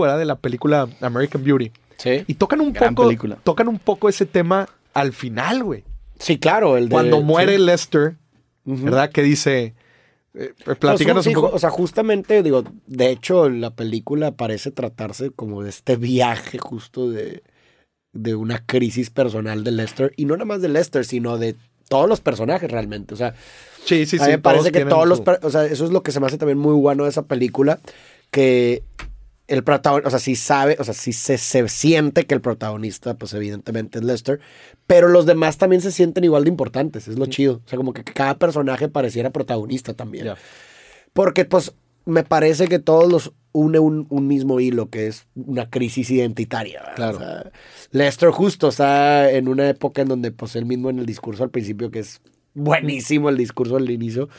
[0.00, 0.18] ¿verdad?
[0.18, 1.70] de la película American Beauty.
[1.96, 2.24] Sí.
[2.26, 3.38] Y tocan un poco película.
[3.44, 5.84] tocan un poco ese tema al final, güey.
[6.18, 6.76] Sí, claro.
[6.76, 7.62] El de, Cuando muere sí.
[7.62, 8.16] Lester.
[8.64, 9.10] ¿verdad?
[9.10, 9.74] Que dice
[10.34, 11.50] eh, No, platícanos un poco.
[11.52, 17.10] O sea, justamente, digo, de hecho, la película parece tratarse como de este viaje justo
[17.10, 17.42] de,
[18.12, 20.12] de una crisis personal de Lester.
[20.16, 21.56] Y no nada más de Lester, sino de
[21.88, 23.14] todos los personajes realmente.
[23.14, 23.34] O sea,
[23.84, 24.22] Sí, sí, sí.
[24.22, 25.22] a mí me parece que todos los...
[25.42, 27.80] O sea, eso es lo que se me hace también muy bueno de esa película.
[28.30, 28.82] Que
[29.52, 33.14] el protagonista, o sea, sí sabe, o sea, sí se, se siente que el protagonista,
[33.14, 34.40] pues evidentemente es Lester,
[34.86, 37.60] pero los demás también se sienten igual de importantes, es lo chido.
[37.64, 40.28] O sea, como que cada personaje pareciera protagonista también.
[41.12, 41.74] Porque, pues,
[42.06, 46.80] me parece que todos los une un, un mismo hilo, que es una crisis identitaria.
[46.80, 46.96] ¿verdad?
[46.96, 47.16] Claro.
[47.16, 47.52] O sea,
[47.90, 51.50] Lester justo está en una época en donde, pues, él mismo en el discurso al
[51.50, 52.22] principio, que es
[52.54, 54.30] buenísimo el discurso al inicio,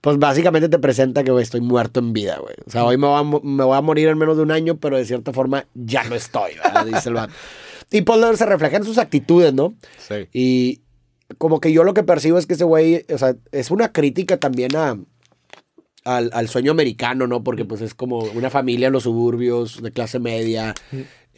[0.00, 2.54] pues básicamente te presenta que güey, estoy muerto en vida, güey.
[2.66, 4.50] O sea, hoy me voy, a, mo- me voy a morir en menos de un
[4.50, 6.86] año, pero de cierta forma ya no estoy, ¿verdad?
[6.92, 7.32] Dice el vato.
[7.90, 9.74] Y pues se refleja en sus actitudes, ¿no?
[9.98, 10.28] Sí.
[10.32, 10.80] Y
[11.38, 14.36] como que yo lo que percibo es que ese güey, o sea, es una crítica
[14.38, 14.96] también a,
[16.04, 17.42] al, al sueño americano, ¿no?
[17.44, 20.74] Porque pues es como una familia en los suburbios de clase media,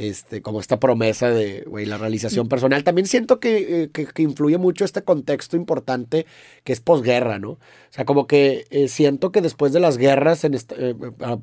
[0.03, 2.84] este, como esta promesa de, güey, la realización personal.
[2.84, 6.27] También siento que, eh, que, que influye mucho este contexto importante
[6.64, 7.50] que es posguerra, ¿no?
[7.53, 7.58] O
[7.91, 10.95] sea, como que eh, siento que después de las guerras, en eh,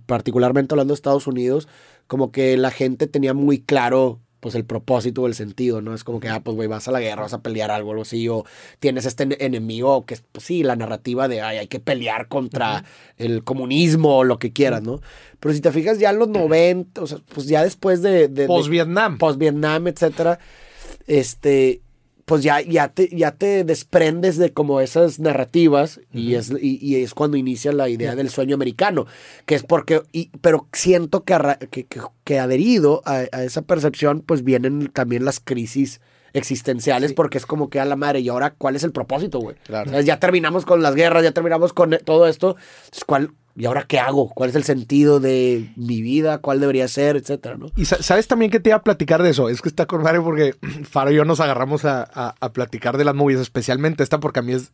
[0.05, 1.67] particularmente hablando de Estados Unidos,
[2.07, 5.93] como que la gente tenía muy claro pues el propósito o el sentido, ¿no?
[5.93, 8.03] Es como que, ah, pues, güey, vas a la guerra, vas a pelear algo, algo
[8.03, 8.45] así, o
[8.79, 12.27] tienes este ene- enemigo que es, pues sí, la narrativa de, ay, hay que pelear
[12.27, 12.85] contra
[13.17, 15.01] el comunismo o lo que quieras, ¿no?
[15.39, 18.11] Pero si te fijas ya en los 90, o sea, pues ya después de...
[18.11, 19.17] de, de- Post-Vietnam.
[19.17, 20.39] post-Vietnam, etcétera,
[21.07, 21.81] este,
[22.29, 27.03] pues ya, ya, te, ya te desprendes de como esas narrativas y, es, y, y
[27.03, 29.05] es cuando inicia la idea del sueño americano,
[29.45, 31.35] que es porque, y, pero siento que,
[31.71, 35.99] que, que- que adherido a, a esa percepción, pues vienen también las crisis
[36.31, 39.55] existenciales porque es como que a la madre y ahora cuál es el propósito güey
[39.63, 39.89] Claro.
[39.89, 43.65] O sea, ya terminamos con las guerras ya terminamos con todo esto Entonces, cuál y
[43.65, 47.67] ahora qué hago cuál es el sentido de mi vida cuál debería ser etcétera no
[47.75, 49.49] Y sa- sabes también que te iba a platicar de eso.
[49.49, 50.55] Es que está con madre porque
[50.89, 54.39] Faro y yo nos agarramos a, a- a platicar de las movies, especialmente esta porque
[54.39, 54.71] a mí es.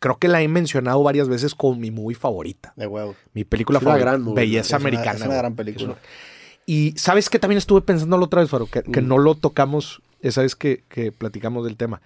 [0.00, 2.72] Creo que la he mencionado varias veces como mi movie favorita.
[2.76, 3.14] De huevo.
[3.34, 4.10] Mi película Es una favorita.
[4.10, 5.18] gran movie, Belleza Es una- americana.
[5.20, 5.96] es una gran película.
[6.66, 9.06] Y sabes que también estuve pensando la otra vez, Faro, que, que Mm.
[9.08, 12.02] no lo tocamos esa vez que, que platicamos del tema.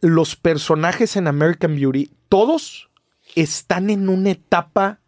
[0.00, 2.88] Los personajes en American Beauty, todos
[3.34, 5.00] están en una etapa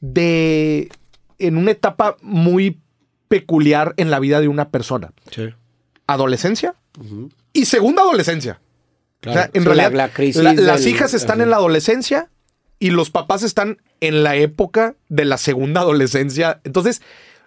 [0.00, 0.90] de.
[1.38, 2.80] en una etapa muy
[3.28, 5.12] peculiar en la vida de una persona.
[5.30, 5.48] sí
[6.06, 6.74] Adolescencia
[7.52, 8.60] y segunda adolescencia.
[9.26, 12.30] O sea, en Sí, realidad, la- la crisis la- las hijas están en la adolescencia
[12.78, 16.60] y los papás están en la época de la segunda adolescencia.
[16.64, 17.02] Entonces,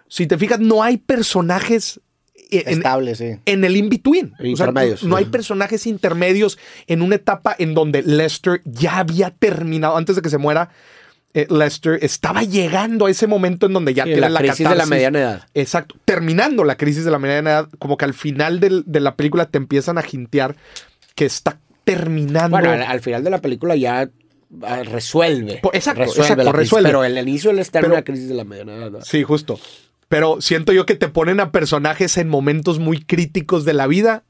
[0.08, 2.00] si te fijas, no hay personajes
[2.50, 3.36] eh, en, Estable, sí.
[3.44, 4.32] en el in-between.
[4.34, 5.02] O sea, Intermedios.
[5.04, 10.22] no hay personajes intermedios en una etapa en donde Lester ya había terminado, antes de
[10.22, 10.70] que se muera,
[11.32, 14.68] eh, Lester estaba llegando a ese momento en donde ya Sí, tiene la la, crisis
[14.68, 15.48] de la mediana edad.
[15.54, 15.94] Exacto.
[16.04, 19.46] Terminando la crisis de la mediana edad, como que al final del- de la película
[19.46, 20.56] te empiezan a jintear
[21.14, 22.50] que está terminando.
[22.50, 24.10] Bueno, al, al final de la película ya
[24.62, 25.60] ah, resuelve.
[25.72, 26.88] Exacto, resuelve exacto, la crisis, resuelve.
[26.88, 28.90] Pero el inicio él está en una crisis de la mediana edad.
[28.90, 29.02] ¿no?
[29.02, 29.58] Sí, justo.
[30.10, 34.24] Pero siento yo que te ponen a personajes en momentos muy críticos de la vida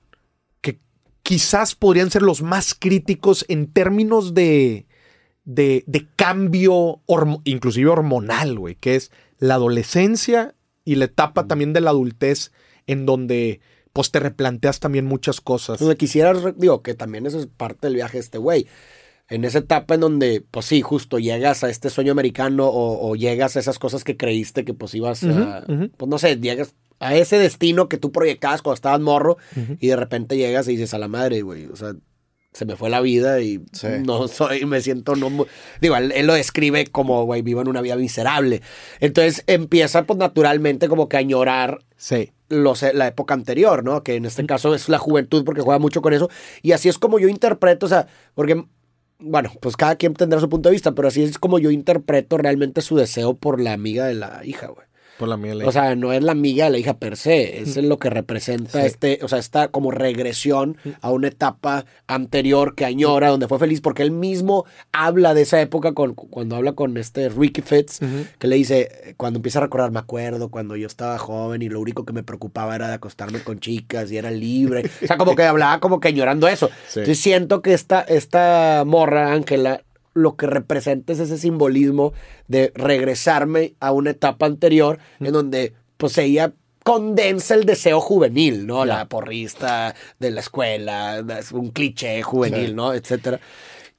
[0.61, 0.79] que
[1.23, 4.87] quizás podrían ser los más críticos en términos de,
[5.45, 10.55] de, de cambio, hormo- inclusive hormonal, güey, que es la adolescencia
[10.85, 12.53] y la etapa también de la adultez
[12.87, 13.63] en donde
[13.95, 15.81] pues te replanteas también muchas cosas.
[15.81, 18.67] Donde quisieras, digo, que también eso es parte del viaje de este güey.
[19.31, 23.15] En esa etapa en donde, pues sí, justo llegas a este sueño americano o, o
[23.17, 25.89] llegas a esas cosas que creíste que pues ibas a, ujú.
[25.97, 29.39] pues no sé, llegas a ese destino que tú proyectabas cuando estabas morro
[29.79, 31.95] y de repente llegas y dices a la madre, güey, o sea,
[32.53, 33.87] se me fue la vida y Sí.
[34.05, 35.47] no soy, me siento no
[35.81, 38.61] digo, él, él lo describe como, güey, vivo en una vida miserable.
[38.99, 42.33] Entonces empieza pues naturalmente como que a añorar Sí.
[42.49, 44.03] los, la época anterior, ¿no?
[44.03, 46.29] Que en este caso es la juventud porque juega mucho con eso.
[46.63, 48.65] Y así es como yo interpreto, o sea, porque,
[49.21, 52.39] bueno, pues cada quien tendrá su punto de vista, pero así es como yo interpreto
[52.39, 54.90] realmente su deseo por la amiga de la hija, güey.
[55.21, 55.55] Por la mía.
[55.67, 58.81] O sea, no es la amiga de la hija per se, es lo que representa
[58.81, 58.87] Sí.
[58.87, 63.83] este, o sea, esta como regresión a una etapa anterior que añora, donde fue feliz,
[63.83, 68.01] porque él mismo habla de esa época con, cuando habla con este Ricky Fitz,
[68.39, 71.81] que le dice, cuando empieza a recordar, me acuerdo cuando yo estaba joven y lo
[71.81, 74.89] único que me preocupaba era de acostarme con chicas y era libre.
[75.05, 76.69] O sea, como que hablaba como que añorando eso.
[76.89, 77.01] Sí.
[77.01, 79.83] Entonces siento que esta, esta morra, Ángela,
[80.15, 82.13] lo que representa es ese simbolismo
[82.49, 86.53] de regresarme a una etapa anterior en donde pues ella
[86.85, 88.85] condensa el deseo juvenil, ¿no?
[88.85, 92.95] La porrista de la escuela, es un cliché juvenil, ¿no?
[92.95, 93.41] Etcétera.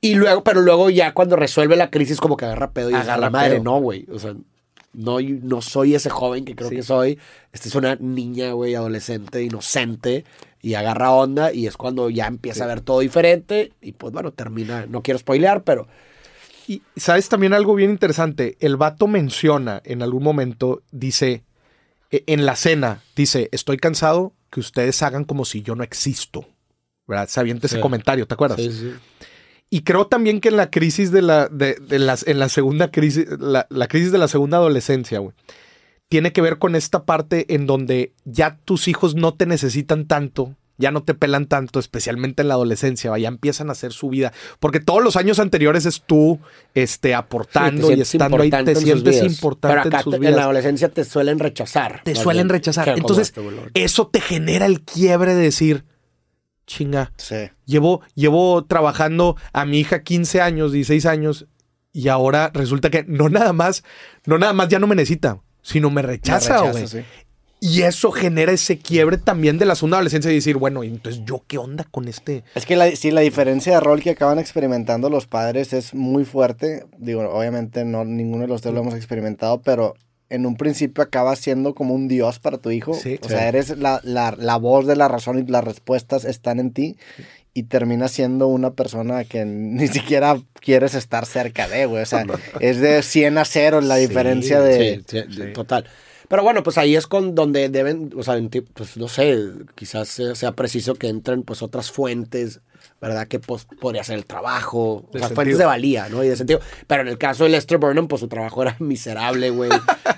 [0.02, 3.04] Y luego, pero luego ya cuando resuelve la crisis como que agarra pedo y dice,
[3.04, 3.64] Agarra la madre, pedo.
[3.64, 4.08] no, güey.
[4.12, 4.34] O sea,
[4.94, 7.20] no, no soy ese joven que creo que soy.
[7.54, 10.26] Esta es una niña, güey, adolescente, inocente.
[10.62, 13.74] Y agarra onda y es cuando ya empieza a ver todo diferente.
[13.82, 15.88] Y pues bueno, termina, no quiero spoilear, pero...
[16.68, 18.56] Y sabes también algo bien interesante.
[18.60, 21.44] El vato menciona en algún momento, dice,
[22.12, 26.46] e- en la cena, dice, estoy cansado que ustedes hagan como si yo no existo.
[27.08, 27.28] ¿Verdad?
[27.28, 28.62] Se avienta ese comentario, ¿te acuerdas?
[28.62, 28.94] Sí, sí.
[29.70, 32.92] Y creo también que en la crisis de la, de, de las, en la segunda
[32.92, 35.34] crisis, la, la crisis de la segunda adolescencia, güey,
[36.12, 40.58] tiene que ver con esta parte en donde ya tus hijos no te necesitan tanto,
[40.78, 44.34] ya no te pelan tanto, especialmente en la adolescencia, ya empiezan a hacer su vida.
[44.60, 46.38] Porque todos los años anteriores es tú
[46.74, 50.32] este, aportando Sí, y estando ahí, te sientes importante Pero acá en sus te- vidas.
[50.32, 52.02] en la adolescencia te suelen rechazar.
[52.04, 52.58] te suelen bien.
[52.58, 52.90] rechazar.
[52.90, 53.42] Entonces, este,
[53.82, 55.86] eso te genera el quiebre de decir,
[56.68, 57.36] chinga, Sí.
[57.66, 61.48] Llevo, llevo trabajando a mi hija 15 años, 16 años,
[61.94, 63.84] y ahora resulta que no nada más,
[64.26, 66.88] no nada más ya no me necesita, sino me Me rechaza, rechaza, güey.
[66.88, 67.00] sí.
[67.64, 71.22] Y eso genera ese quiebre también de la segunda adolescencia y decir, bueno, ¿y entonces
[71.26, 72.44] yo qué onda con este?
[72.56, 76.26] Es que la, sí, la diferencia de rol que acaban experimentando los padres es muy
[76.26, 76.88] fuerte.
[76.98, 79.94] Digo, obviamente no ninguno de los dos lo hemos experimentado, pero
[80.32, 82.94] en un principio acaba siendo como un dios para tu hijo.
[82.94, 83.34] Sí, o sí.
[83.34, 86.98] sea, eres la, la, la voz de la razón y las respuestas están en ti.
[87.54, 92.02] Y termina siendo una persona que ni siquiera quieres estar cerca de, güey.
[92.02, 92.26] O sea,
[92.62, 95.04] es de 100 a 0 la Sí, diferencia de...
[95.54, 95.86] Total.
[96.32, 98.40] Pero bueno, pues ahí es con donde deben, o sea,
[98.74, 99.38] pues no sé,
[99.76, 102.62] quizás sea, sea preciso que entren pues otras fuentes,
[103.02, 103.28] ¿verdad?
[103.28, 105.36] Que pues podría ser el trabajo, o De sea, sentido.
[105.36, 106.24] fuentes de valía, ¿no?
[106.24, 106.62] Y de sentido.
[106.88, 109.70] Pero en el caso de Lester Burnham, pues su trabajo era miserable, güey.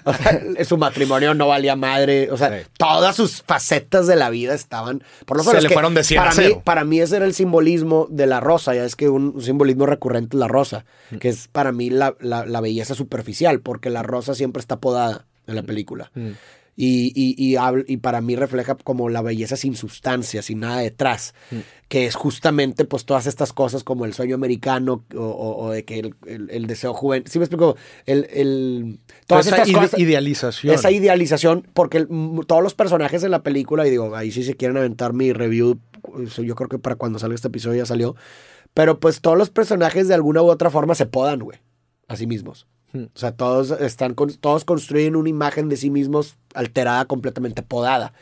[0.06, 2.30] O sea, su matrimonio no valía madre.
[2.32, 2.68] O sea, Sí.
[2.78, 5.04] todas sus facetas de la vida estaban.
[5.26, 6.48] Por lo Se menos le que fueron de 100 a para.
[6.48, 8.76] Mí, para mí ese era el simbolismo de la rosa.
[8.76, 11.18] Ya es que un, un simbolismo recurrente es la rosa, Mm.
[11.18, 15.26] que es para mí la, la- la belleza superficial, porque la rosa siempre está podada
[15.48, 16.12] en la película.
[16.16, 16.30] Mm.
[16.76, 17.56] Y, y, y,
[17.88, 21.58] y para mí refleja como la belleza sin sustancia, sin nada detrás, Mm.
[21.88, 25.86] que es justamente pues todas estas cosas como el sueño americano o, o- o de
[25.86, 27.76] que el, el- el deseo juvenil, ¿sí me explico?
[28.08, 30.74] El, el, todas esa estas ide- cosas, idealización.
[30.74, 32.08] esa idealización, porque
[32.48, 35.80] todos los personajes en la película, y digo, ahí sí se quieren aventar mi review,
[36.44, 38.16] yo creo que para cuando salga este episodio ya salió,
[38.74, 41.60] pero pues todos los personajes de alguna u otra forma se podan, güey,
[42.08, 42.66] a sí mismos.
[42.94, 48.14] O sea, todos están todos construyen una imagen de sí mismos alterada, completamente podada.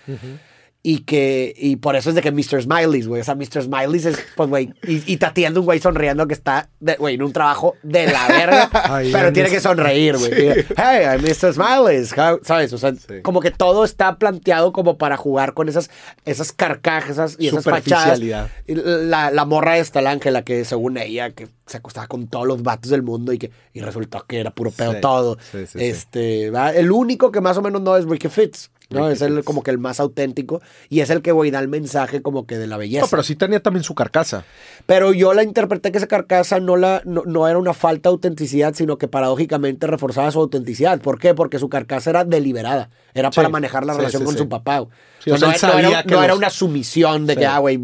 [0.83, 2.63] Y que, y por eso es de que Mr.
[2.63, 3.22] Smileys, güey.
[3.22, 3.62] O sea, Mr.
[3.66, 7.22] Smileys es, pues, güey, y, y te atiende un güey sonriendo que está, güey, en
[7.22, 10.31] un trabajo de la verga, Ay, pero en tiene que sonreír, güey.
[10.75, 11.54] Hey, I'm Mr.
[11.54, 12.74] Smileys, how- ¿sabes?
[12.74, 13.22] O sea, Sí.
[13.22, 15.92] como que todo está planteado como para jugar con esas,
[16.25, 18.19] esas carcajas y esas fachadas.
[18.66, 22.63] La, la morra esta, la Ángela, que según ella, que se acostaba con todos los
[22.63, 24.98] vatos del mundo y que y resultó que era puro pedo Sí.
[25.01, 25.38] todo.
[25.51, 25.86] Sí, sí, sí.
[25.86, 26.45] este.
[26.75, 28.72] El único que más o menos no es Ricky Fitz.
[28.92, 29.10] ¿No?
[29.10, 32.22] Es el, como que el más auténtico y es el que, güey, da el mensaje
[32.22, 33.06] como que de la belleza.
[33.06, 34.46] No, pero sí tenía también su carcasa.
[34.86, 38.14] Pero yo la interpreté que esa carcasa no, la, no, no era una falta de
[38.14, 41.00] autenticidad, sino que paradójicamente reforzaba su autenticidad.
[41.02, 41.34] ¿Por qué?
[41.34, 42.90] Porque su carcasa era deliberada.
[43.14, 44.86] Era Sí, para manejar la sí, relación sí, con su papá.
[45.20, 47.80] Sí, o sea, no, era, que no era los- una sumisión de que, ah, güey,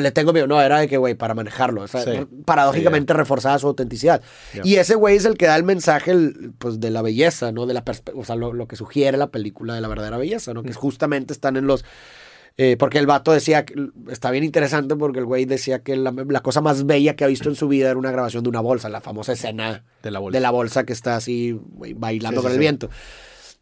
[0.00, 0.46] le tengo miedo.
[0.48, 1.82] No, era de que, güey, para manejarlo.
[1.82, 2.10] O sea, Sí.
[2.44, 4.20] paradójicamente reforzaba su autenticidad.
[4.64, 7.66] Y ese güey es el que da el mensaje el, pues, de la belleza, ¿no?
[7.66, 7.84] De la
[8.14, 10.62] o sea, lo, lo que sugiere la película de la verdadera belleza, ¿no?
[10.62, 11.84] Que justamente están en los...
[12.56, 13.64] eh, porque el vato decía,
[14.10, 17.28] está bien interesante porque el güey decía que la, la cosa más bella que ha
[17.28, 20.18] visto en su vida era una grabación de una bolsa, la famosa escena De la
[20.18, 20.36] bolsa.
[20.36, 22.60] de la bolsa que está así güey, bailando Sí, sí, con el sí.
[22.60, 22.90] viento.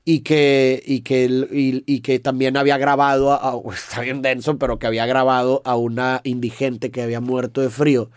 [0.02, 4.58] Y que, y, que, y, y que también había grabado, a, a- está bien denso,
[4.58, 8.10] pero que había grabado a una indigente que había muerto de frío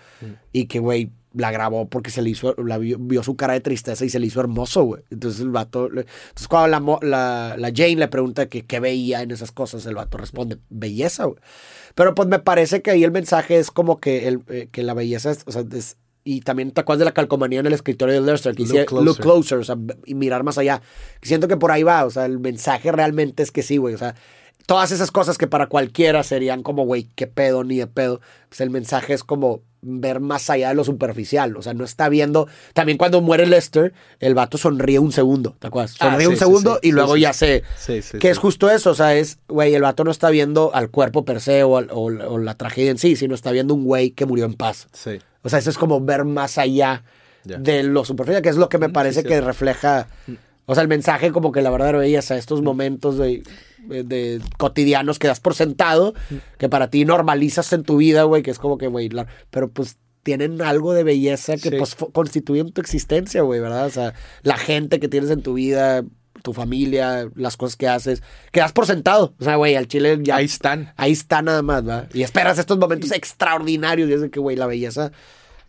[0.53, 3.59] y que, güey, la grabó porque se le hizo, la vio, vio su cara de
[3.61, 5.01] tristeza y se le hizo hermoso, güey.
[5.09, 6.67] Entonces el vato, le- entonces cuando
[7.01, 10.59] la, la, la Jane le pregunta que qué veía en esas cosas, el vato responde,
[10.69, 11.37] belleza, güey.
[11.95, 14.93] Pero pues me parece que ahí el mensaje es como que, el, eh, que la
[14.93, 18.15] belleza es, o sea, es- y también te acuerdas de la calcomanía en el escritorio
[18.15, 19.05] de Lester, que Look dice closer.
[19.05, 19.75] look closer, o sea,
[20.05, 20.81] y mirar más allá.
[21.21, 23.97] Siento que por ahí va, o sea, el mensaje realmente es que sí, güey, o
[23.97, 24.15] sea,
[24.65, 28.61] todas esas cosas que para cualquiera serían como, güey, qué pedo, ni de pedo, pues
[28.61, 32.47] el mensaje es como ver más allá de lo superficial, o sea, no está viendo,
[32.73, 35.95] también cuando muere Lester, el vato sonríe un segundo, ¿te acuerdas?
[35.99, 37.63] Ah, Sonríe sí, un segundo sí, y luego ya se...
[38.19, 41.25] Que es justo eso, o sea, es, güey, el vato no está viendo al cuerpo
[41.25, 44.11] per se o, al- o- o la tragedia en sí, sino está viendo un güey
[44.11, 44.87] que murió en paz.
[44.93, 45.19] Sí.
[45.41, 47.03] O sea, eso es como ver más allá
[47.43, 50.07] de lo superficial, que es lo que me Mm, parece que refleja,
[50.65, 52.65] o sea, el mensaje como que la verdadera belleza, estos Mm.
[52.65, 53.43] momentos de,
[53.87, 56.13] de- de cotidianos que das por sentado,
[56.57, 59.09] que para ti normalizas en tu vida, güey, que es como que, güey,
[59.49, 61.75] pero pues tienen algo de belleza que Sí.
[61.77, 63.85] pues constituyen tu existencia, güey, ¿verdad?
[63.87, 66.03] O sea, la gente que tienes en tu vida,
[66.43, 68.21] tu familia, las cosas que haces,
[68.53, 69.33] que das por sentado.
[69.39, 70.37] O sea, güey, al chile ya...
[70.37, 70.93] Ahí están.
[70.97, 72.07] Ahí está nada más, ¿va?
[72.13, 75.11] Y esperas estos momentos extraordinarios y es de que, güey, la belleza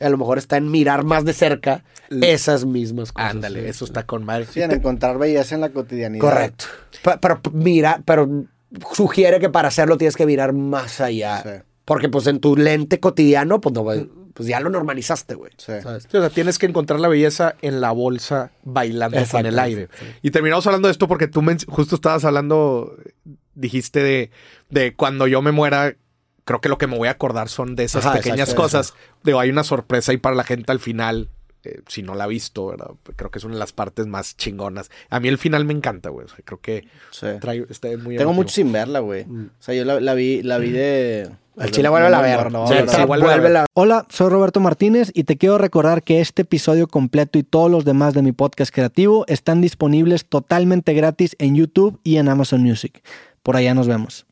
[0.01, 3.31] a lo mejor está en mirar más de cerca esas mismas cosas.
[3.33, 3.69] Ándale, Sí.
[3.69, 4.47] eso está con madre.
[4.51, 6.21] Sí, en encontrar belleza en la cotidianidad.
[6.21, 6.67] Correcto.
[7.03, 8.45] Pe- Pero, mira, pero
[8.93, 11.43] sugiere que para hacerlo tienes que mirar más allá.
[11.43, 11.63] Sí.
[11.85, 13.85] Porque pues en tu lente cotidiano, pues, no,
[14.35, 15.53] pues ya lo normalizaste, güey.
[15.59, 15.73] Sí.
[15.73, 19.89] O sea, tienes que encontrar la belleza en la bolsa bailando Exacto, el aire.
[19.99, 20.07] sí.
[20.23, 22.97] Y terminamos hablando de esto porque tú justo estabas hablando,
[23.55, 24.31] dijiste de,
[24.71, 25.95] de cuando yo me muera,
[26.45, 28.95] creo que lo que me voy a acordar son de esas Ajá, pequeñas exacto, cosas.
[29.23, 31.29] Digo, hay una sorpresa ahí para la gente al final.
[31.67, 32.91] eh, si no la ha visto, ¿verdad?
[33.17, 34.91] Creo que es una de las partes más chingonas.
[35.09, 36.27] A mí el final me encanta, güey.
[36.27, 37.27] O sea, creo que Sí.
[37.41, 38.33] trae, está muy Tengo emotivo.
[38.35, 39.23] mucho sin verla, güey.
[39.23, 41.31] O sea, yo la, la vi, la vi de.
[41.57, 42.53] Al chile vuelve a ver.
[42.53, 42.75] No, Sí,
[43.07, 43.65] vuelve a ver.
[43.73, 47.87] Hola, soy Roberto Martínez y te quiero recordar que este episodio completo y todos los
[47.87, 53.03] demás de mi podcast creativo están disponibles totalmente gratis en YouTube y en Amazon Music.
[53.43, 54.27] Por allá nos vemos.